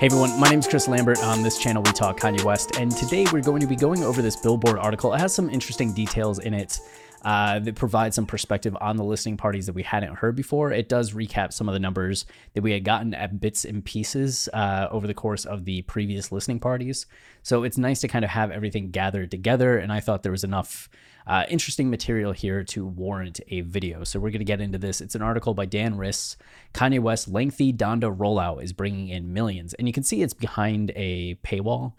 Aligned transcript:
Hey 0.00 0.06
everyone, 0.06 0.40
my 0.40 0.48
name 0.48 0.60
is 0.60 0.66
Chris 0.66 0.88
Lambert. 0.88 1.22
On 1.22 1.42
this 1.42 1.58
channel, 1.58 1.82
we 1.82 1.92
talk 1.92 2.18
Kanye 2.18 2.42
West, 2.42 2.78
and 2.78 2.90
today 2.90 3.26
we're 3.30 3.42
going 3.42 3.60
to 3.60 3.66
be 3.66 3.76
going 3.76 4.02
over 4.02 4.22
this 4.22 4.34
Billboard 4.34 4.78
article. 4.78 5.12
It 5.12 5.18
has 5.18 5.34
some 5.34 5.50
interesting 5.50 5.92
details 5.92 6.38
in 6.38 6.54
it 6.54 6.80
uh, 7.22 7.58
that 7.58 7.74
provide 7.74 8.14
some 8.14 8.24
perspective 8.24 8.74
on 8.80 8.96
the 8.96 9.04
listening 9.04 9.36
parties 9.36 9.66
that 9.66 9.74
we 9.74 9.82
hadn't 9.82 10.14
heard 10.14 10.36
before. 10.36 10.72
It 10.72 10.88
does 10.88 11.12
recap 11.12 11.52
some 11.52 11.68
of 11.68 11.74
the 11.74 11.78
numbers 11.78 12.24
that 12.54 12.62
we 12.62 12.72
had 12.72 12.82
gotten 12.82 13.12
at 13.12 13.42
bits 13.42 13.66
and 13.66 13.84
pieces 13.84 14.48
uh, 14.54 14.88
over 14.90 15.06
the 15.06 15.12
course 15.12 15.44
of 15.44 15.66
the 15.66 15.82
previous 15.82 16.32
listening 16.32 16.60
parties. 16.60 17.04
So 17.42 17.62
it's 17.64 17.76
nice 17.76 18.00
to 18.00 18.08
kind 18.08 18.24
of 18.24 18.30
have 18.30 18.50
everything 18.50 18.92
gathered 18.92 19.30
together, 19.30 19.76
and 19.76 19.92
I 19.92 20.00
thought 20.00 20.22
there 20.22 20.32
was 20.32 20.44
enough 20.44 20.88
uh, 21.30 21.46
interesting 21.48 21.88
material 21.88 22.32
here 22.32 22.64
to 22.64 22.84
warrant 22.84 23.40
a 23.50 23.60
video. 23.60 24.02
So 24.02 24.18
we're 24.18 24.30
going 24.30 24.40
to 24.40 24.44
get 24.44 24.60
into 24.60 24.78
this. 24.78 25.00
It's 25.00 25.14
an 25.14 25.22
article 25.22 25.54
by 25.54 25.64
Dan 25.64 25.96
Rys. 25.96 26.36
Kanye 26.74 26.98
West 26.98 27.28
lengthy 27.28 27.72
Donda 27.72 28.12
rollout 28.12 28.64
is 28.64 28.72
bringing 28.72 29.10
in 29.10 29.32
millions, 29.32 29.72
and 29.74 29.86
you 29.86 29.92
can 29.92 30.02
see 30.02 30.22
it's 30.22 30.34
behind 30.34 30.90
a 30.96 31.36
paywall. 31.36 31.92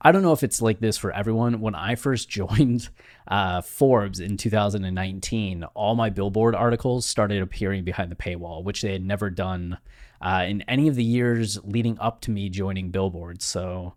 I 0.00 0.12
don't 0.12 0.22
know 0.22 0.32
if 0.32 0.44
it's 0.44 0.62
like 0.62 0.78
this 0.78 0.96
for 0.96 1.10
everyone. 1.10 1.60
When 1.60 1.74
I 1.74 1.96
first 1.96 2.28
joined 2.30 2.88
uh, 3.26 3.60
Forbes 3.60 4.20
in 4.20 4.36
2019, 4.36 5.64
all 5.74 5.96
my 5.96 6.08
Billboard 6.08 6.54
articles 6.54 7.06
started 7.06 7.42
appearing 7.42 7.82
behind 7.82 8.12
the 8.12 8.16
paywall, 8.16 8.62
which 8.62 8.82
they 8.82 8.92
had 8.92 9.04
never 9.04 9.30
done 9.30 9.78
uh, 10.20 10.44
in 10.46 10.62
any 10.62 10.86
of 10.86 10.94
the 10.94 11.02
years 11.02 11.58
leading 11.64 11.98
up 11.98 12.20
to 12.20 12.30
me 12.30 12.48
joining 12.48 12.92
Billboard. 12.92 13.42
So 13.42 13.94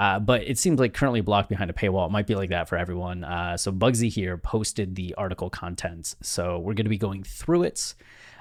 uh, 0.00 0.18
but 0.18 0.42
it 0.44 0.56
seems 0.56 0.80
like 0.80 0.94
currently 0.94 1.20
blocked 1.20 1.50
behind 1.50 1.68
a 1.68 1.74
paywall. 1.74 2.06
It 2.06 2.10
might 2.10 2.26
be 2.26 2.34
like 2.34 2.48
that 2.48 2.70
for 2.70 2.78
everyone. 2.78 3.22
Uh, 3.22 3.58
so 3.58 3.70
Bugsy 3.70 4.08
here 4.08 4.38
posted 4.38 4.94
the 4.94 5.14
article 5.18 5.50
contents. 5.50 6.16
So 6.22 6.58
we're 6.58 6.72
going 6.72 6.86
to 6.86 6.90
be 6.90 6.96
going 6.96 7.22
through 7.22 7.64
it. 7.64 7.94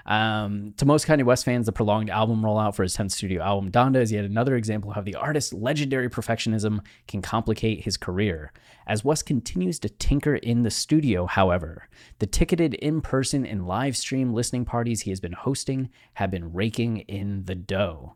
Um, 0.06 0.74
to 0.78 0.86
most 0.86 1.06
Kanye 1.06 1.26
West 1.26 1.44
fans, 1.44 1.66
the 1.66 1.74
prolonged 1.74 2.10
album 2.10 2.44
rollout 2.44 2.76
for 2.76 2.84
his 2.84 2.96
10th 2.96 3.12
studio 3.12 3.44
album, 3.44 3.72
Donda, 3.72 4.02
is 4.02 4.10
yet 4.10 4.24
another 4.24 4.56
example 4.56 4.90
of 4.90 4.96
how 4.96 5.02
the 5.02 5.16
artist's 5.16 5.52
legendary 5.52 6.10
perfectionism 6.10 6.80
can 7.10 7.22
complicate 7.22 7.84
his 7.84 7.98
career. 7.98 8.54
As 8.88 9.04
West 9.04 9.26
continues 9.26 9.80
to 9.80 9.90
tinker 9.90 10.36
in 10.36 10.64
the 10.64 10.72
studio, 10.72 11.26
however, 11.26 11.90
the 12.20 12.26
ticketed 12.26 12.76
in 12.76 13.02
person 13.02 13.46
and 13.46 13.68
live 13.68 13.98
stream 13.98 14.34
listening 14.34 14.64
parties 14.64 15.02
he 15.02 15.10
has 15.10 15.20
been 15.20 15.34
hosting 15.34 15.90
have 16.14 16.32
been 16.32 16.54
raking 16.54 17.00
in 17.00 17.44
the 17.44 17.56
dough. 17.56 18.16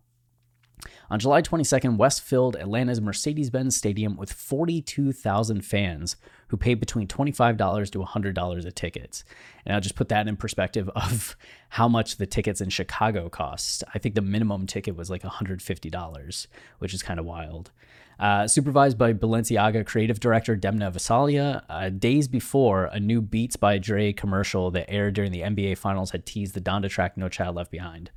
On 1.10 1.20
July 1.20 1.42
22nd, 1.42 1.98
West 1.98 2.22
filled 2.22 2.56
Atlanta's 2.56 3.00
Mercedes 3.00 3.50
Benz 3.50 3.76
Stadium 3.76 4.16
with 4.18 4.34
42,000 4.34 5.62
fans 5.62 6.16
who 6.48 6.58
paid 6.58 6.80
between 6.80 7.08
$25 7.08 7.92
to 7.92 8.00
$100 8.00 8.66
a 8.66 8.72
ticket. 8.72 9.24
And 9.66 9.76
I'll 9.76 9.82
just 9.82 9.96
put 9.96 10.10
that 10.10 10.28
in 10.28 10.36
perspective 10.36 10.90
of 10.96 11.36
how 11.70 11.88
much 11.88 12.18
the 12.18 12.26
tickets 12.26 12.62
in 12.62 12.70
Chicago 12.70 13.30
cost. 13.30 13.84
I 13.94 14.00
think 14.00 14.16
the 14.16 14.22
minimum 14.22 14.68
ticket 14.68 14.96
was 14.96 15.10
like 15.10 15.24
$150, 15.24 16.48
which 16.80 16.94
is 16.94 17.04
kind 17.04 17.20
of 17.20 17.26
wild. 17.26 17.72
Uh, 18.20 18.48
supervised 18.48 18.98
by 18.98 19.12
Balenciaga 19.12 19.86
creative 19.86 20.20
director 20.20 20.56
Demna 20.56 20.92
Gvasalia, 20.92 21.64
uh, 21.68 21.90
days 21.90 22.28
before 22.28 22.86
a 22.86 23.00
new 23.00 23.22
Beats 23.22 23.56
by 23.56 23.78
Dre 23.78 24.14
commercial 24.14 24.70
that 24.72 24.90
aired 24.90 25.16
during 25.16 25.32
the 25.32 25.42
NBA 25.42 25.78
Finals 25.78 26.12
had 26.12 26.26
teased 26.26 26.54
the 26.54 26.62
Donda 26.62 26.90
track 26.90 27.18
No 27.18 27.28
Child 27.28 27.56
Left 27.56 27.72
Behind. 27.72 28.12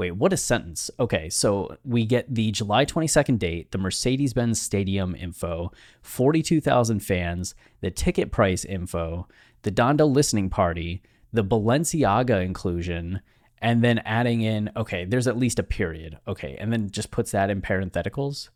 Wait, 0.00 0.12
what 0.12 0.32
a 0.32 0.36
sentence. 0.38 0.90
Okay, 0.98 1.28
so 1.28 1.76
we 1.84 2.06
get 2.06 2.34
the 2.34 2.50
July 2.52 2.86
22nd 2.86 3.38
date, 3.38 3.70
the 3.70 3.76
Mercedes 3.76 4.32
Benz 4.32 4.58
Stadium 4.58 5.14
info, 5.14 5.72
42,000 6.00 7.00
fans, 7.00 7.54
the 7.82 7.90
ticket 7.90 8.32
price 8.32 8.64
info, 8.64 9.28
the 9.60 9.70
Donda 9.70 10.10
listening 10.10 10.48
party, 10.48 11.02
the 11.34 11.44
Balenciaga 11.44 12.42
inclusion, 12.42 13.20
and 13.58 13.84
then 13.84 13.98
adding 14.06 14.40
in, 14.40 14.70
okay, 14.74 15.04
there's 15.04 15.26
at 15.26 15.36
least 15.36 15.58
a 15.58 15.62
period. 15.62 16.18
Okay, 16.26 16.56
and 16.58 16.72
then 16.72 16.88
just 16.88 17.10
puts 17.10 17.32
that 17.32 17.50
in 17.50 17.60
parentheticals. 17.60 18.48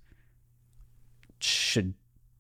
Should 1.41 1.93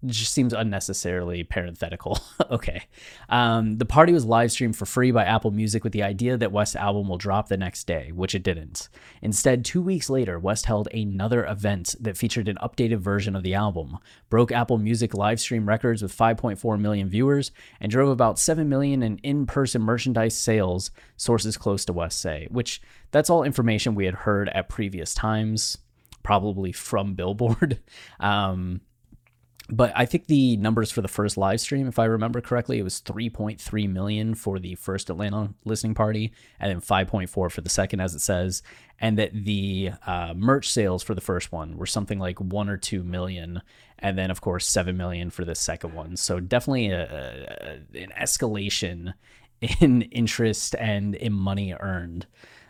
just 0.06 0.32
seems 0.32 0.52
unnecessarily 0.52 1.44
parenthetical. 1.44 2.18
okay. 2.50 2.84
Um, 3.28 3.78
the 3.78 3.84
party 3.84 4.12
was 4.12 4.24
live 4.24 4.52
streamed 4.52 4.76
for 4.76 4.86
free 4.86 5.10
by 5.10 5.24
Apple 5.24 5.50
Music 5.50 5.84
with 5.84 5.92
the 5.92 6.02
idea 6.02 6.36
that 6.36 6.52
West's 6.52 6.76
album 6.76 7.08
will 7.08 7.18
drop 7.18 7.48
the 7.48 7.56
next 7.56 7.86
day, 7.86 8.10
which 8.12 8.34
it 8.34 8.42
didn't. 8.42 8.88
Instead, 9.22 9.64
two 9.64 9.82
weeks 9.82 10.10
later, 10.10 10.38
West 10.38 10.66
held 10.66 10.88
another 10.92 11.44
event 11.46 11.94
that 12.00 12.16
featured 12.16 12.48
an 12.48 12.58
updated 12.62 12.98
version 12.98 13.34
of 13.34 13.42
the 13.42 13.54
album, 13.54 13.98
broke 14.28 14.52
Apple 14.52 14.78
Music 14.78 15.14
live 15.14 15.40
stream 15.40 15.68
records 15.68 16.02
with 16.02 16.16
5.4 16.16 16.80
million 16.80 17.08
viewers, 17.08 17.50
and 17.80 17.90
drove 17.90 18.10
about 18.10 18.38
7 18.38 18.68
million 18.68 19.02
in 19.02 19.18
in 19.18 19.46
person 19.46 19.82
merchandise 19.82 20.36
sales, 20.36 20.90
sources 21.16 21.56
close 21.56 21.84
to 21.84 21.92
West 21.92 22.20
say, 22.20 22.46
which 22.50 22.80
that's 23.10 23.30
all 23.30 23.42
information 23.42 23.94
we 23.94 24.06
had 24.06 24.14
heard 24.14 24.48
at 24.50 24.68
previous 24.68 25.14
times, 25.14 25.78
probably 26.22 26.72
from 26.72 27.14
Billboard. 27.14 27.80
Um, 28.20 28.80
but 29.70 29.92
I 29.96 30.04
think 30.04 30.26
the 30.26 30.58
numbers 30.58 30.90
for 30.90 31.00
the 31.00 31.08
first 31.08 31.38
live 31.38 31.60
stream, 31.60 31.88
if 31.88 31.98
I 31.98 32.04
remember 32.04 32.42
correctly, 32.42 32.78
it 32.78 32.82
was 32.82 33.00
3.3 33.00 33.88
million 33.90 34.34
for 34.34 34.58
the 34.58 34.74
first 34.74 35.08
Atlanta 35.08 35.54
listening 35.64 35.94
party, 35.94 36.32
and 36.60 36.70
then 36.70 36.80
5.4 36.80 37.28
for 37.28 37.48
the 37.48 37.70
second, 37.70 38.00
as 38.00 38.14
it 38.14 38.20
says, 38.20 38.62
and 39.00 39.18
that 39.18 39.32
the 39.32 39.92
uh, 40.06 40.34
merch 40.36 40.70
sales 40.70 41.02
for 41.02 41.14
the 41.14 41.22
first 41.22 41.50
one 41.50 41.78
were 41.78 41.86
something 41.86 42.18
like 42.18 42.38
one 42.40 42.68
or 42.68 42.76
two 42.76 43.02
million, 43.02 43.62
and 43.98 44.18
then 44.18 44.30
of 44.30 44.42
course 44.42 44.66
seven 44.68 44.98
million 44.98 45.30
for 45.30 45.46
the 45.46 45.54
second 45.54 45.94
one. 45.94 46.16
So 46.16 46.40
definitely 46.40 46.90
a, 46.90 47.80
a, 47.94 47.98
an 47.98 48.12
escalation 48.20 49.14
in 49.80 50.02
interest 50.02 50.74
and 50.78 51.14
in 51.14 51.32
money 51.32 51.74
earned. 51.80 52.26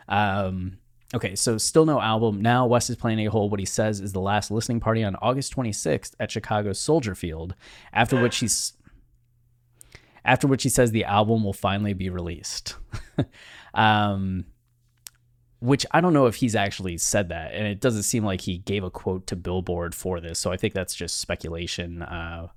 Um, 0.07 0.77
Okay, 1.13 1.35
so 1.35 1.57
still 1.57 1.85
no 1.85 2.01
album. 2.01 2.41
Now 2.41 2.65
West 2.65 2.89
is 2.89 2.95
playing 2.95 3.19
a 3.19 3.29
hold 3.29 3.51
what 3.51 3.59
he 3.59 3.65
says 3.65 4.01
is 4.01 4.11
the 4.11 4.19
last 4.19 4.49
listening 4.49 4.79
party 4.79 5.03
on 5.03 5.15
August 5.17 5.55
26th 5.55 6.13
at 6.19 6.31
Chicago's 6.31 6.79
Soldier 6.79 7.13
Field, 7.13 7.55
after 7.93 8.19
which 8.19 8.37
he's 8.37 8.73
after 10.23 10.47
which 10.47 10.63
he 10.63 10.69
says 10.69 10.91
the 10.91 11.05
album 11.05 11.43
will 11.43 11.53
finally 11.53 11.93
be 11.93 12.09
released. 12.09 12.75
um, 13.75 14.45
which 15.59 15.85
I 15.91 16.01
don't 16.01 16.13
know 16.13 16.25
if 16.25 16.35
he's 16.35 16.55
actually 16.55 16.97
said 16.97 17.29
that, 17.29 17.53
and 17.53 17.67
it 17.67 17.79
doesn't 17.79 18.03
seem 18.03 18.25
like 18.25 18.41
he 18.41 18.57
gave 18.57 18.83
a 18.83 18.89
quote 18.89 19.27
to 19.27 19.35
Billboard 19.35 19.93
for 19.93 20.19
this. 20.19 20.39
So 20.39 20.51
I 20.51 20.57
think 20.57 20.73
that's 20.73 20.95
just 20.95 21.19
speculation 21.19 22.01
uh, 22.01 22.47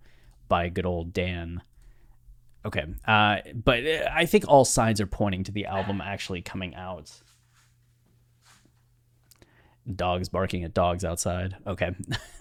by 0.49 0.69
good 0.71 0.87
old 0.87 1.13
Dan. 1.13 1.63
Okay, 2.65 2.85
uh, 3.07 3.37
but 3.55 3.85
I 3.87 4.27
think 4.27 4.45
all 4.49 4.65
signs 4.65 5.01
are 5.01 5.07
pointing 5.07 5.45
to 5.45 5.53
the 5.53 5.67
album 5.67 6.01
actually 6.01 6.43
coming 6.43 6.75
out 6.75 7.13
dogs 9.97 10.29
barking 10.29 10.65
at 10.65 10.75
dogs 10.75 11.05
outside. 11.05 11.57
Okay. 11.67 11.95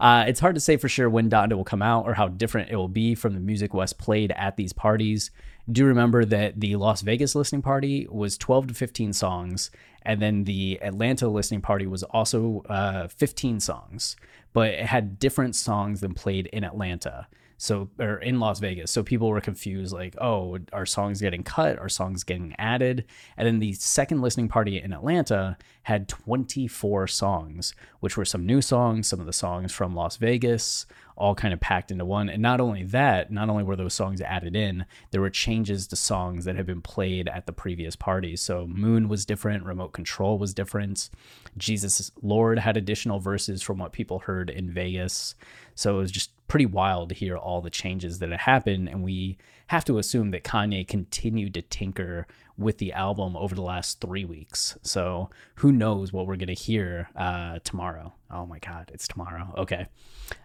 uh, 0.00 0.24
it's 0.26 0.40
hard 0.40 0.54
to 0.54 0.60
say 0.60 0.76
for 0.76 0.88
sure 0.88 1.08
when 1.08 1.30
Donda 1.30 1.54
will 1.54 1.64
come 1.64 1.82
out 1.82 2.06
or 2.06 2.14
how 2.14 2.28
different 2.28 2.70
it 2.70 2.76
will 2.76 2.88
be 2.88 3.14
from 3.14 3.34
the 3.34 3.40
music 3.40 3.74
West 3.74 3.98
played 3.98 4.32
at 4.32 4.56
these 4.56 4.72
parties. 4.72 5.30
Do 5.70 5.84
remember 5.84 6.24
that 6.24 6.60
the 6.60 6.76
Las 6.76 7.02
Vegas 7.02 7.34
listening 7.34 7.62
party 7.62 8.06
was 8.10 8.38
12 8.38 8.68
to 8.68 8.74
15 8.74 9.12
songs, 9.12 9.70
and 10.02 10.22
then 10.22 10.44
the 10.44 10.78
Atlanta 10.80 11.28
listening 11.28 11.60
party 11.60 11.86
was 11.86 12.04
also 12.04 12.62
uh, 12.68 13.08
15 13.08 13.58
songs, 13.60 14.16
but 14.52 14.68
it 14.68 14.86
had 14.86 15.18
different 15.18 15.56
songs 15.56 16.00
than 16.00 16.14
played 16.14 16.46
in 16.46 16.62
Atlanta 16.62 17.26
so 17.58 17.88
or 17.98 18.18
in 18.18 18.38
Las 18.40 18.58
Vegas. 18.60 18.90
So 18.90 19.02
people 19.02 19.28
were 19.28 19.40
confused 19.40 19.92
like, 19.92 20.14
"Oh, 20.20 20.58
are 20.72 20.86
songs 20.86 21.20
getting 21.20 21.42
cut? 21.42 21.78
Are 21.78 21.88
songs 21.88 22.24
getting 22.24 22.54
added?" 22.58 23.04
And 23.36 23.46
then 23.46 23.58
the 23.58 23.72
second 23.74 24.20
listening 24.20 24.48
party 24.48 24.80
in 24.80 24.92
Atlanta 24.92 25.56
had 25.84 26.08
24 26.08 27.06
songs, 27.06 27.74
which 28.00 28.16
were 28.16 28.24
some 28.24 28.44
new 28.44 28.60
songs, 28.60 29.08
some 29.08 29.20
of 29.20 29.26
the 29.26 29.32
songs 29.32 29.72
from 29.72 29.94
Las 29.94 30.16
Vegas, 30.16 30.84
all 31.16 31.34
kind 31.34 31.54
of 31.54 31.60
packed 31.60 31.90
into 31.90 32.04
one. 32.04 32.28
And 32.28 32.42
not 32.42 32.60
only 32.60 32.82
that, 32.84 33.30
not 33.30 33.48
only 33.48 33.62
were 33.62 33.76
those 33.76 33.94
songs 33.94 34.20
added 34.20 34.54
in, 34.54 34.84
there 35.10 35.20
were 35.20 35.30
changes 35.30 35.86
to 35.86 35.96
songs 35.96 36.44
that 36.44 36.56
had 36.56 36.66
been 36.66 36.82
played 36.82 37.28
at 37.28 37.46
the 37.46 37.52
previous 37.52 37.96
parties. 37.96 38.40
So 38.42 38.66
Moon 38.66 39.08
was 39.08 39.24
different, 39.24 39.64
Remote 39.64 39.92
Control 39.92 40.38
was 40.38 40.52
different, 40.52 41.08
Jesus 41.56 42.10
Lord 42.20 42.58
had 42.58 42.76
additional 42.76 43.18
verses 43.18 43.62
from 43.62 43.78
what 43.78 43.92
people 43.92 44.20
heard 44.20 44.50
in 44.50 44.70
Vegas. 44.70 45.34
So 45.74 45.96
it 45.96 46.00
was 46.00 46.10
just 46.12 46.30
pretty 46.48 46.66
wild 46.66 47.08
to 47.08 47.14
hear 47.14 47.36
all 47.36 47.60
the 47.60 47.70
changes 47.70 48.18
that 48.18 48.30
have 48.30 48.40
happened. 48.40 48.88
And 48.88 49.02
we 49.02 49.38
have 49.68 49.84
to 49.86 49.98
assume 49.98 50.30
that 50.30 50.44
Kanye 50.44 50.86
continued 50.86 51.54
to 51.54 51.62
tinker 51.62 52.26
with 52.56 52.78
the 52.78 52.92
album 52.92 53.36
over 53.36 53.54
the 53.54 53.62
last 53.62 54.00
three 54.00 54.24
weeks. 54.24 54.78
So 54.82 55.30
who 55.56 55.72
knows 55.72 56.12
what 56.12 56.26
we're 56.26 56.36
going 56.36 56.46
to 56.48 56.54
hear 56.54 57.08
uh, 57.16 57.58
tomorrow? 57.64 58.14
Oh 58.30 58.46
my 58.46 58.58
God, 58.58 58.90
it's 58.94 59.08
tomorrow. 59.08 59.54
Okay. 59.58 59.86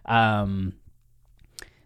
Um, 0.06 0.74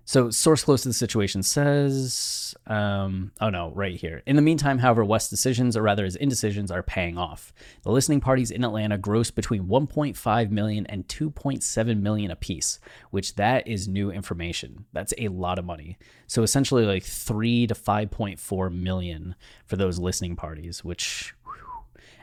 so, 0.09 0.31
source 0.31 0.63
close 0.63 0.83
to 0.83 0.89
the 0.89 0.95
situation 0.95 1.43
says, 1.43 2.55
um, 2.69 3.33
oh 3.41 3.51
no, 3.51 3.73
right 3.75 3.97
here. 3.97 4.23
In 4.25 4.37
the 4.37 4.43
meantime, 4.43 4.79
however, 4.79 5.05
West's 5.05 5.29
decisions, 5.29 5.77
or 5.77 5.83
rather 5.83 6.05
his 6.05 6.15
indecisions, 6.15 6.71
are 6.71 6.85
paying 6.85 7.19
off. 7.19 7.53
The 7.83 7.91
listening 7.91 8.21
parties 8.21 8.53
in 8.53 8.63
Atlanta 8.63 8.99
gross 8.99 9.33
between 9.33 9.65
1.5 9.65 10.51
million 10.51 10.87
and 10.87 11.09
2.7 11.09 12.01
million 12.01 12.31
apiece, 12.31 12.79
which 13.11 13.35
that 13.35 13.67
is 13.67 13.89
new 13.89 14.13
information. 14.13 14.85
That's 14.93 15.13
a 15.19 15.27
lot 15.27 15.59
of 15.59 15.65
money. 15.65 15.99
So 16.29 16.45
essentially, 16.45 16.85
like 16.85 17.03
three 17.03 17.67
to 17.67 17.75
5.4 17.75 18.73
million 18.73 19.35
for 19.67 19.75
those 19.75 19.99
listening 19.99 20.37
parties, 20.37 20.85
which 20.85 21.35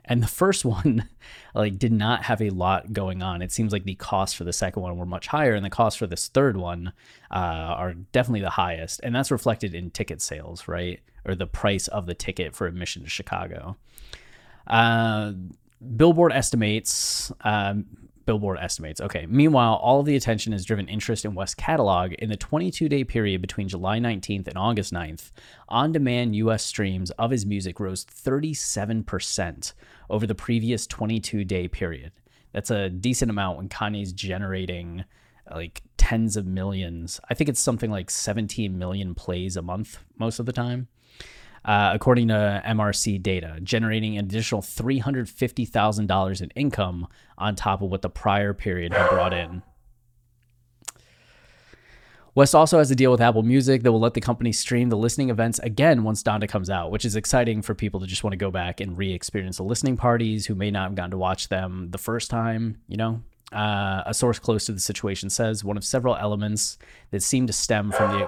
and 0.05 0.21
the 0.21 0.27
first 0.27 0.65
one, 0.65 1.09
like, 1.53 1.77
did 1.77 1.91
not 1.91 2.23
have 2.23 2.41
a 2.41 2.49
lot 2.49 2.93
going 2.93 3.21
on. 3.21 3.41
It 3.41 3.51
seems 3.51 3.71
like 3.71 3.83
the 3.83 3.95
costs 3.95 4.35
for 4.35 4.43
the 4.43 4.53
second 4.53 4.81
one 4.81 4.97
were 4.97 5.05
much 5.05 5.27
higher, 5.27 5.53
and 5.53 5.65
the 5.65 5.69
costs 5.69 5.97
for 5.97 6.07
this 6.07 6.27
third 6.27 6.57
one 6.57 6.93
uh, 7.31 7.35
are 7.77 7.93
definitely 7.93 8.41
the 8.41 8.49
highest. 8.51 8.99
And 9.03 9.15
that's 9.15 9.31
reflected 9.31 9.73
in 9.73 9.91
ticket 9.91 10.21
sales, 10.21 10.67
right? 10.67 10.99
Or 11.25 11.35
the 11.35 11.47
price 11.47 11.87
of 11.87 12.05
the 12.05 12.15
ticket 12.15 12.55
for 12.55 12.67
admission 12.67 13.03
to 13.03 13.09
Chicago. 13.09 13.77
Uh, 14.67 15.33
Billboard 15.95 16.31
estimates 16.31 17.31
um, 17.41 17.85
Billboard 18.25 18.57
estimates. 18.59 19.01
Okay. 19.01 19.25
Meanwhile, 19.27 19.75
all 19.75 19.99
of 19.99 20.05
the 20.05 20.15
attention 20.15 20.51
has 20.53 20.65
driven 20.65 20.87
interest 20.87 21.25
in 21.25 21.35
West's 21.35 21.55
catalog 21.55 22.13
in 22.13 22.29
the 22.29 22.37
22 22.37 22.89
day 22.89 23.03
period 23.03 23.41
between 23.41 23.67
July 23.67 23.99
19th 23.99 24.47
and 24.47 24.57
August 24.57 24.93
9th. 24.93 25.31
On 25.69 25.91
demand 25.91 26.35
US 26.35 26.63
streams 26.63 27.11
of 27.11 27.31
his 27.31 27.45
music 27.45 27.79
rose 27.79 28.05
37% 28.05 29.73
over 30.09 30.27
the 30.27 30.35
previous 30.35 30.87
22 30.87 31.43
day 31.43 31.67
period. 31.67 32.11
That's 32.53 32.71
a 32.71 32.89
decent 32.89 33.31
amount 33.31 33.57
when 33.57 33.69
Kanye's 33.69 34.13
generating 34.13 35.05
like 35.51 35.81
tens 35.97 36.37
of 36.37 36.45
millions. 36.45 37.19
I 37.29 37.33
think 37.33 37.49
it's 37.49 37.59
something 37.59 37.91
like 37.91 38.09
17 38.09 38.77
million 38.77 39.15
plays 39.15 39.57
a 39.57 39.61
month 39.61 39.99
most 40.17 40.39
of 40.39 40.45
the 40.45 40.53
time 40.53 40.87
uh, 41.65 41.91
according 41.93 42.27
to 42.27 42.61
MRC 42.65 43.21
data, 43.21 43.59
generating 43.63 44.17
an 44.17 44.25
additional 44.25 44.61
$350,000 44.61 46.41
in 46.41 46.49
income 46.51 47.07
on 47.37 47.55
top 47.55 47.81
of 47.81 47.89
what 47.89 48.01
the 48.01 48.09
prior 48.09 48.53
period 48.53 48.93
had 48.93 49.09
brought 49.09 49.33
in. 49.33 49.63
West 52.35 52.55
also 52.55 52.79
has 52.79 52.89
a 52.89 52.95
deal 52.95 53.11
with 53.11 53.21
Apple 53.21 53.43
Music 53.43 53.83
that 53.83 53.91
will 53.91 53.99
let 53.99 54.15
the 54.15 54.21
company 54.21 54.51
stream 54.51 54.89
the 54.89 54.97
listening 54.97 55.29
events 55.29 55.59
again 55.59 56.03
once 56.03 56.23
Donda 56.23 56.49
comes 56.49 56.67
out, 56.67 56.89
which 56.89 57.05
is 57.05 57.15
exciting 57.15 57.61
for 57.61 57.75
people 57.75 57.99
to 57.99 58.07
just 58.07 58.23
want 58.23 58.31
to 58.31 58.37
go 58.37 58.49
back 58.49 58.79
and 58.79 58.97
re 58.97 59.13
experience 59.13 59.57
the 59.57 59.63
listening 59.63 59.97
parties 59.97 60.47
who 60.47 60.55
may 60.55 60.71
not 60.71 60.85
have 60.85 60.95
gotten 60.95 61.11
to 61.11 61.17
watch 61.17 61.49
them 61.49 61.89
the 61.91 61.99
first 61.99 62.31
time, 62.31 62.79
you 62.87 62.97
know? 62.97 63.21
Uh, 63.51 64.01
a 64.07 64.13
source 64.15 64.39
close 64.39 64.65
to 64.65 64.71
the 64.71 64.79
situation 64.79 65.29
says 65.29 65.63
one 65.63 65.77
of 65.77 65.83
several 65.83 66.15
elements 66.15 66.79
that 67.11 67.21
seem 67.21 67.45
to 67.45 67.53
stem 67.53 67.91
from 67.91 68.09
the 68.17 68.27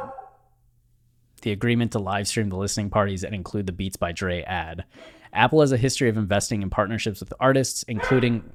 the 1.45 1.51
agreement 1.51 1.91
to 1.91 1.99
live 1.99 2.27
stream 2.27 2.49
the 2.49 2.57
listening 2.57 2.89
parties 2.89 3.23
and 3.23 3.35
include 3.35 3.67
the 3.67 3.71
Beats 3.71 3.95
by 3.95 4.11
Dre 4.11 4.41
ad. 4.41 4.83
Apple 5.31 5.61
has 5.61 5.71
a 5.71 5.77
history 5.77 6.09
of 6.09 6.17
investing 6.17 6.63
in 6.63 6.71
partnerships 6.71 7.19
with 7.19 7.31
artists, 7.39 7.83
including 7.83 8.51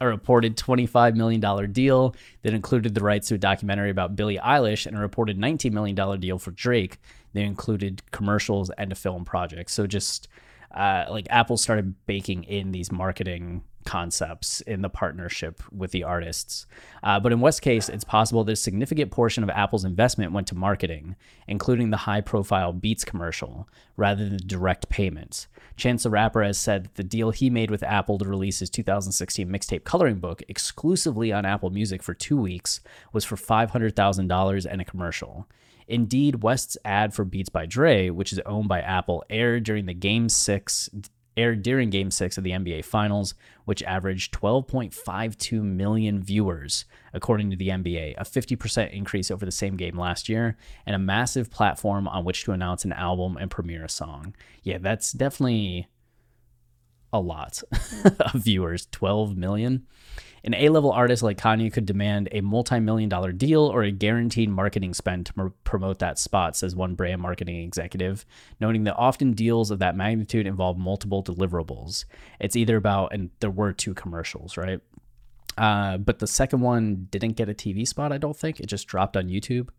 a 0.00 0.06
reported 0.06 0.56
$25 0.56 1.16
million 1.16 1.72
deal 1.72 2.14
that 2.42 2.54
included 2.54 2.94
the 2.94 3.00
rights 3.00 3.28
to 3.28 3.34
a 3.34 3.38
documentary 3.38 3.90
about 3.90 4.14
Billie 4.14 4.38
Eilish 4.38 4.86
and 4.86 4.96
a 4.96 5.00
reported 5.00 5.36
$19 5.36 5.72
million 5.72 6.20
deal 6.20 6.38
for 6.38 6.52
Drake 6.52 6.98
that 7.32 7.40
included 7.40 8.02
commercials 8.12 8.70
and 8.78 8.92
a 8.92 8.94
film 8.94 9.24
project. 9.24 9.70
So 9.70 9.88
just 9.88 10.28
uh, 10.72 11.06
like 11.10 11.26
Apple 11.28 11.56
started 11.56 11.94
baking 12.06 12.44
in 12.44 12.70
these 12.70 12.92
marketing 12.92 13.64
concepts 13.86 14.60
in 14.62 14.82
the 14.82 14.90
partnership 14.90 15.62
with 15.72 15.92
the 15.92 16.04
artists. 16.04 16.66
Uh, 17.02 17.18
but 17.18 17.32
in 17.32 17.40
West's 17.40 17.60
case, 17.60 17.88
it's 17.88 18.04
possible 18.04 18.44
that 18.44 18.52
a 18.52 18.56
significant 18.56 19.10
portion 19.10 19.42
of 19.42 19.50
Apple's 19.50 19.84
investment 19.84 20.32
went 20.32 20.46
to 20.48 20.54
marketing, 20.54 21.16
including 21.48 21.90
the 21.90 21.96
high 21.98 22.20
profile 22.20 22.72
Beats 22.72 23.04
commercial, 23.04 23.68
rather 23.96 24.28
than 24.28 24.40
direct 24.46 24.88
payments. 24.88 25.46
Chance 25.76 26.02
the 26.02 26.10
Rapper 26.10 26.42
has 26.42 26.58
said 26.58 26.84
that 26.84 26.94
the 26.96 27.04
deal 27.04 27.30
he 27.30 27.48
made 27.48 27.70
with 27.70 27.82
Apple 27.82 28.18
to 28.18 28.28
release 28.28 28.58
his 28.58 28.70
2016 28.70 29.48
mixtape 29.48 29.84
coloring 29.84 30.18
book 30.18 30.42
exclusively 30.48 31.32
on 31.32 31.46
Apple 31.46 31.70
Music 31.70 32.02
for 32.02 32.14
two 32.14 32.36
weeks 32.36 32.80
was 33.12 33.24
for 33.24 33.36
$500,000 33.36 34.66
and 34.70 34.80
a 34.80 34.84
commercial. 34.84 35.46
Indeed, 35.88 36.42
West's 36.42 36.76
ad 36.84 37.14
for 37.14 37.24
Beats 37.24 37.48
by 37.48 37.66
Dre, 37.66 38.10
which 38.10 38.32
is 38.32 38.40
owned 38.40 38.68
by 38.68 38.80
Apple, 38.80 39.24
aired 39.30 39.62
during 39.62 39.86
the 39.86 39.94
Game 39.94 40.28
6 40.28 40.90
aired 41.36 41.62
during 41.62 41.90
Game 41.90 42.10
6 42.10 42.38
of 42.38 42.44
the 42.44 42.50
NBA 42.50 42.84
Finals, 42.84 43.34
which 43.64 43.82
averaged 43.82 44.32
12.52 44.32 45.62
million 45.62 46.22
viewers, 46.22 46.84
according 47.12 47.50
to 47.50 47.56
the 47.56 47.68
NBA, 47.68 48.14
a 48.16 48.24
50% 48.24 48.92
increase 48.92 49.30
over 49.30 49.44
the 49.44 49.52
same 49.52 49.76
game 49.76 49.98
last 49.98 50.28
year, 50.28 50.56
and 50.86 50.94
a 50.96 50.98
massive 50.98 51.50
platform 51.50 52.08
on 52.08 52.24
which 52.24 52.44
to 52.44 52.52
announce 52.52 52.84
an 52.84 52.92
album 52.92 53.36
and 53.36 53.50
premiere 53.50 53.84
a 53.84 53.88
song. 53.88 54.34
Yeah, 54.62 54.78
that's 54.78 55.12
definitely 55.12 55.88
a 57.12 57.20
lot 57.20 57.62
of 58.20 58.34
viewers 58.34 58.86
12 58.92 59.36
million. 59.36 59.86
An 60.44 60.54
A 60.54 60.68
level 60.68 60.92
artist 60.92 61.24
like 61.24 61.38
Kanye 61.38 61.72
could 61.72 61.86
demand 61.86 62.28
a 62.30 62.40
multi 62.40 62.78
million 62.78 63.08
dollar 63.08 63.32
deal 63.32 63.62
or 63.62 63.82
a 63.82 63.90
guaranteed 63.90 64.48
marketing 64.48 64.94
spend 64.94 65.26
to 65.26 65.52
promote 65.64 65.98
that 65.98 66.20
spot, 66.20 66.54
says 66.54 66.76
one 66.76 66.94
brand 66.94 67.20
marketing 67.20 67.62
executive, 67.62 68.24
noting 68.60 68.84
that 68.84 68.94
often 68.94 69.32
deals 69.32 69.72
of 69.72 69.80
that 69.80 69.96
magnitude 69.96 70.46
involve 70.46 70.78
multiple 70.78 71.24
deliverables. 71.24 72.04
It's 72.38 72.54
either 72.54 72.76
about, 72.76 73.12
and 73.12 73.30
there 73.40 73.50
were 73.50 73.72
two 73.72 73.92
commercials, 73.92 74.56
right? 74.56 74.80
Uh, 75.56 75.96
but 75.96 76.18
the 76.18 76.26
second 76.26 76.60
one 76.60 77.08
didn't 77.10 77.32
get 77.32 77.48
a 77.48 77.54
TV 77.54 77.88
spot, 77.88 78.12
I 78.12 78.18
don't 78.18 78.36
think. 78.36 78.60
It 78.60 78.66
just 78.66 78.86
dropped 78.86 79.16
on 79.16 79.28
YouTube. 79.28 79.70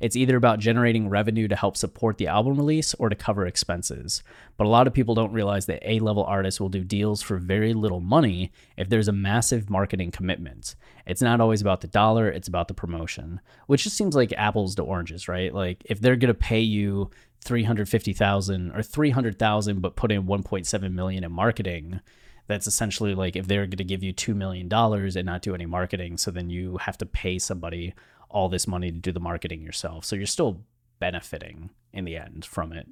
It's 0.00 0.14
either 0.14 0.36
about 0.36 0.60
generating 0.60 1.08
revenue 1.08 1.48
to 1.48 1.56
help 1.56 1.76
support 1.76 2.18
the 2.18 2.28
album 2.28 2.56
release 2.56 2.94
or 2.94 3.08
to 3.08 3.16
cover 3.16 3.44
expenses. 3.44 4.22
But 4.56 4.66
a 4.66 4.70
lot 4.70 4.86
of 4.86 4.94
people 4.94 5.14
don't 5.14 5.32
realize 5.32 5.66
that 5.66 5.82
A 5.88 5.98
level 5.98 6.24
artists 6.24 6.60
will 6.60 6.68
do 6.68 6.84
deals 6.84 7.20
for 7.20 7.38
very 7.38 7.74
little 7.74 8.00
money 8.00 8.52
if 8.76 8.88
there's 8.88 9.08
a 9.08 9.12
massive 9.12 9.68
marketing 9.68 10.12
commitment. 10.12 10.76
It's 11.06 11.22
not 11.22 11.40
always 11.40 11.60
about 11.60 11.80
the 11.80 11.88
dollar, 11.88 12.28
it's 12.28 12.48
about 12.48 12.68
the 12.68 12.74
promotion, 12.74 13.40
which 13.66 13.84
just 13.84 13.96
seems 13.96 14.14
like 14.14 14.32
apples 14.36 14.76
to 14.76 14.82
oranges, 14.82 15.26
right? 15.26 15.52
Like 15.52 15.82
if 15.86 16.00
they're 16.00 16.16
going 16.16 16.28
to 16.28 16.34
pay 16.34 16.60
you 16.60 17.10
350,000 17.44 18.72
or 18.72 18.82
300,000 18.82 19.80
but 19.80 19.96
put 19.96 20.12
in 20.12 20.24
1.7 20.24 20.92
million 20.92 21.24
in 21.24 21.32
marketing, 21.32 22.00
that's 22.46 22.66
essentially 22.66 23.14
like 23.14 23.36
if 23.36 23.46
they're 23.46 23.66
going 23.66 23.78
to 23.78 23.84
give 23.84 24.02
you 24.02 24.12
$2 24.12 24.34
million 24.34 24.72
and 24.72 25.26
not 25.26 25.42
do 25.42 25.54
any 25.54 25.66
marketing, 25.66 26.16
so 26.16 26.30
then 26.30 26.50
you 26.50 26.78
have 26.78 26.98
to 26.98 27.06
pay 27.06 27.38
somebody 27.38 27.94
all 28.28 28.48
this 28.48 28.66
money 28.66 28.90
to 28.90 28.98
do 28.98 29.12
the 29.12 29.20
marketing 29.20 29.62
yourself. 29.62 30.04
So 30.04 30.16
you're 30.16 30.26
still 30.26 30.60
benefiting 30.98 31.70
in 31.92 32.04
the 32.04 32.16
end 32.16 32.44
from 32.44 32.72
it. 32.72 32.88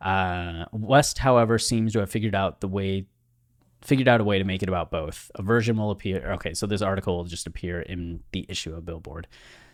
Uh, 0.00 0.64
West, 0.72 1.18
however, 1.18 1.58
seems 1.58 1.92
to 1.92 2.00
have 2.00 2.10
figured 2.10 2.34
out 2.34 2.60
the 2.60 2.68
way 2.68 3.06
figured 3.82 4.08
out 4.08 4.20
a 4.20 4.24
way 4.24 4.38
to 4.38 4.44
make 4.44 4.62
it 4.62 4.68
about 4.68 4.90
both. 4.90 5.30
A 5.36 5.42
version 5.42 5.76
will 5.78 5.90
appear. 5.90 6.32
Okay, 6.32 6.52
so 6.52 6.66
this 6.66 6.82
article 6.82 7.16
will 7.16 7.24
just 7.24 7.46
appear 7.46 7.80
in 7.80 8.22
the 8.32 8.44
issue 8.46 8.74
of 8.74 8.84
Billboard. 8.84 9.26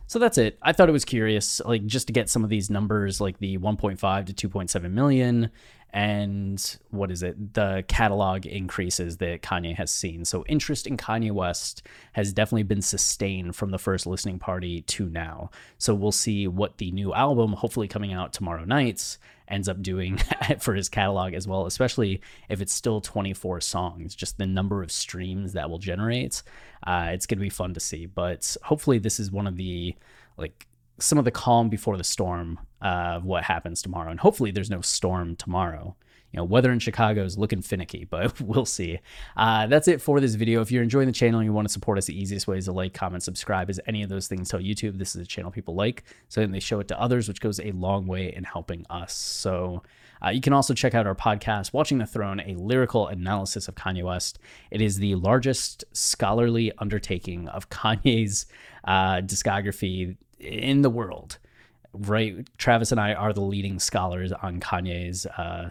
So 0.07 0.21
that's 0.21 0.39
it. 0.39 0.59
I 0.63 0.73
thought 0.73 0.89
it 0.89 0.93
was 0.93 1.05
curious, 1.05 1.61
like 1.65 1.85
just 1.87 2.07
to 2.07 2.13
get 2.13 2.31
some 2.31 2.45
of 2.45 2.51
these 2.51 2.71
numbers, 2.71 3.21
like 3.21 3.39
the 3.39 3.59
1.5 3.59 4.27
to 4.37 4.49
2.7 4.49 4.91
million, 4.93 5.51
and 5.97 6.77
what 6.91 7.11
is 7.11 7.23
it? 7.23 7.55
The 7.55 7.83
catalog 7.89 8.45
increases 8.45 9.17
that 9.17 9.41
Kanye 9.41 9.75
has 9.77 9.91
seen. 9.91 10.27
So 10.27 10.45
interest 10.45 10.87
in 10.87 10.99
Kanye 10.99 11.33
West 11.33 11.83
has 12.13 12.35
definitely 12.35 12.65
been 12.65 12.83
sustained 12.83 13.57
from 13.57 13.71
the 13.71 13.79
first 13.79 14.07
listening 14.07 14.39
party 14.39 14.83
to 14.83 15.09
now. 15.09 15.49
So 15.79 15.95
we'll 15.95 16.13
see 16.13 16.49
what 16.49 16.77
the 16.77 16.91
new 16.91 17.15
album, 17.15 17.55
hopefully 17.55 17.89
coming 17.89 18.13
out 18.13 18.35
tomorrow 18.35 18.67
nights, 18.67 19.17
ends 19.49 19.71
up 19.71 19.81
doing 19.81 20.19
for 20.59 20.75
his 20.75 20.91
catalog 20.91 21.33
as 21.33 21.49
well, 21.49 21.65
especially 21.65 22.21
if 22.51 22.61
it's 22.61 22.75
still 22.75 23.01
24 23.01 23.63
songs, 23.63 24.15
just 24.15 24.37
the 24.37 24.45
number 24.45 24.83
of 24.83 24.93
streams 24.93 25.55
that 25.55 25.71
will 25.71 25.79
generate. 25.79 26.43
Uh, 26.87 27.09
it's 27.13 27.25
going 27.25 27.39
to 27.39 27.43
be 27.43 27.49
fun 27.49 27.73
to 27.73 27.81
see. 27.81 28.05
But 28.05 28.55
hopefully, 28.63 28.99
this 28.99 29.19
is 29.19 29.33
one 29.33 29.47
of 29.47 29.57
the 29.57 29.97
like 30.37 30.67
some 30.99 31.19
of 31.19 31.25
the 31.25 31.31
calm 31.31 31.69
before 31.69 31.97
the 31.97 32.05
storm 32.05 32.59
of 32.81 33.25
what 33.25 33.45
happens 33.45 33.83
tomorrow. 33.83 34.11
And 34.11 34.21
hopefully, 34.21 34.51
there's 34.51 34.71
no 34.71 34.81
storm 34.81 35.37
tomorrow. 35.37 35.97
You 36.33 36.39
know, 36.39 36.45
weather 36.45 36.73
in 36.73 36.81
Chicago 36.81 37.25
is 37.25 37.39
looking 37.39 37.63
finicky, 37.63 38.05
but 38.11 38.41
we'll 38.41 38.67
see. 38.67 38.99
Uh, 39.37 39.67
that's 39.67 39.89
it 39.89 40.01
for 40.01 40.21
this 40.21 40.35
video. 40.35 40.61
If 40.61 40.71
you're 40.71 40.83
enjoying 40.83 41.07
the 41.07 41.13
channel 41.13 41.41
and 41.41 41.47
you 41.47 41.53
want 41.53 41.69
to 41.69 41.73
support 41.73 41.99
us, 41.99 42.07
the 42.07 42.21
easiest 42.21 42.47
way 42.47 42.59
is 42.59 42.67
to 42.67 42.73
like, 42.73 42.95
comment, 42.95 43.23
subscribe. 43.23 43.71
As 43.71 43.81
any 43.87 44.03
of 44.03 44.09
those 44.09 44.29
things 44.29 44.49
tell 44.49 44.61
YouTube 44.61 44.99
this 44.99 45.15
is 45.17 45.23
a 45.23 45.27
channel 45.27 45.51
people 45.51 45.75
like, 45.75 46.05
so 46.29 46.41
then 46.41 46.53
they 46.53 46.61
show 46.61 46.81
it 46.81 46.89
to 46.89 47.01
others, 47.01 47.29
which 47.29 47.41
goes 47.41 47.61
a 47.61 47.73
long 47.73 48.07
way 48.07 48.35
in 48.35 48.45
helping 48.45 48.85
us. 48.91 49.15
So 49.15 49.83
uh, 50.25 50.31
you 50.31 50.41
can 50.41 50.53
also 50.53 50.75
check 50.75 50.95
out 50.95 51.07
our 51.07 51.15
podcast, 51.15 51.73
Watching 51.73 51.99
the 51.99 52.07
Throne, 52.07 52.41
a 52.41 52.55
lyrical 52.55 53.07
analysis 53.09 53.69
of 53.69 53.75
Kanye 53.75 54.03
West. 54.03 54.39
It 54.71 54.81
is 54.81 54.97
the 54.97 55.15
largest 55.15 55.85
scholarly 55.93 56.73
undertaking 56.79 57.49
of 57.49 57.69
Kanye's 57.71 58.47
uh, 58.85 59.17
discography 59.17 60.17
in 60.39 60.83
the 60.83 60.91
world 60.91 61.39
right? 61.99 62.49
Travis 62.59 62.93
and 62.93 63.01
i 63.01 63.15
are 63.15 63.33
the 63.33 63.41
leading 63.41 63.79
scholars 63.79 64.33
on 64.33 64.61
kanye's 64.61 65.27
uh, 65.27 65.69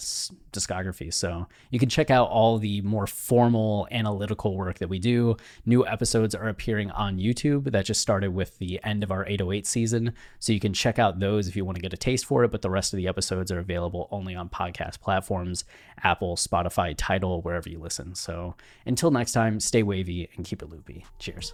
discography. 0.51 1.13
So 1.13 1.47
you 1.71 1.79
can 1.79 1.89
check 1.89 2.09
out 2.09 2.29
all 2.29 2.57
the 2.57 2.81
more 2.81 3.07
formal 3.07 3.87
analytical 3.91 4.55
work 4.55 4.79
that 4.79 4.87
we 4.87 4.99
do. 4.99 5.37
New 5.65 5.85
episodes 5.85 6.33
are 6.33 6.47
appearing 6.47 6.91
on 6.91 7.17
youtube. 7.17 7.71
That 7.71 7.85
just 7.85 8.01
started 8.01 8.33
with 8.33 8.57
the 8.57 8.79
end 8.83 9.03
of 9.03 9.11
our 9.11 9.25
808 9.25 9.67
season. 9.67 10.13
So 10.39 10.53
you 10.53 10.59
can 10.59 10.73
check 10.73 10.99
out 10.99 11.19
those 11.19 11.47
if 11.47 11.55
you 11.55 11.65
want 11.65 11.75
to 11.75 11.81
get 11.81 11.93
a 11.93 11.97
taste 11.97 12.25
for 12.25 12.43
it. 12.43 12.51
But 12.51 12.61
the 12.61 12.69
rest 12.69 12.93
of 12.93 12.97
the 12.97 13.07
episodes 13.07 13.51
are 13.51 13.59
available 13.59 14.07
only 14.11 14.35
on 14.35 14.49
podcast 14.49 15.01
platforms 15.01 15.65
apple 16.03 16.35
spotify 16.35 16.93
Tidal, 16.97 17.41
wherever 17.41 17.69
you 17.69 17.79
listen. 17.79 18.15
So 18.15 18.55
until 18.85 19.11
next 19.11 19.31
time 19.33 19.59
stay 19.59 19.83
wavy 19.83 20.29
and 20.35 20.45
keep 20.45 20.61
it 20.61 20.69
loopy. 20.69 21.05
Cheers 21.19 21.53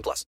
18 0.01 0.03
plus. 0.03 0.31